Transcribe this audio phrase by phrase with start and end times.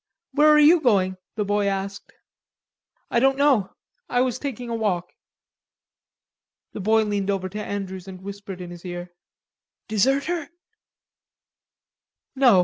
[0.31, 2.11] "Where are you going?" the boy asked.
[3.11, 3.75] "I don't know.
[4.09, 5.11] I was taking a walk."
[6.73, 9.11] The boy leaned over to Andrews and whispered in his car:
[9.87, 10.49] "Deserter?"
[12.35, 12.59] "No....